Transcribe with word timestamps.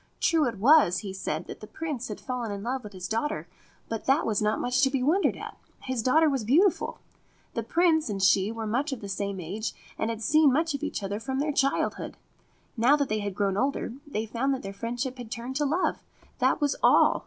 True 0.19 0.47
it 0.47 0.57
was, 0.57 1.01
he 1.05 1.13
said, 1.13 1.45
that 1.45 1.59
the 1.59 1.67
Prince 1.67 2.07
had 2.07 2.19
fallen 2.19 2.51
in 2.51 2.63
love 2.63 2.83
with 2.83 2.91
his 2.93 3.07
daughter; 3.07 3.47
but 3.87 4.05
that 4.05 4.25
was 4.25 4.41
not 4.41 4.59
much 4.59 4.81
to 4.81 4.89
be 4.89 5.03
wondered 5.03 5.37
at. 5.37 5.55
His 5.83 6.01
daughter 6.01 6.27
was 6.27 6.43
beautiful; 6.43 6.97
the 7.53 7.61
Prince 7.61 8.09
and 8.09 8.19
she 8.19 8.51
were 8.51 8.65
much 8.65 8.91
of 8.91 9.01
the 9.01 9.07
same 9.07 9.39
age, 9.39 9.73
and 9.99 10.09
had 10.09 10.23
seen 10.23 10.51
much 10.51 10.73
of 10.73 10.81
each 10.81 11.03
other 11.03 11.19
from 11.19 11.37
their 11.37 11.51
child 11.53 11.97
hood. 12.01 12.17
Now 12.75 12.95
that 12.95 13.09
they 13.09 13.19
had 13.19 13.35
grown 13.35 13.57
older, 13.57 13.93
they 14.07 14.25
found 14.25 14.55
that 14.55 14.63
their 14.63 14.73
friendship 14.73 15.19
had 15.19 15.29
turned 15.29 15.55
to 15.57 15.65
love. 15.65 16.01
That 16.39 16.59
was 16.59 16.75
all. 16.81 17.19